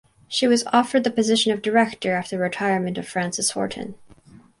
[0.27, 3.93] She was offered the position of director after the retirement of Frances Horton.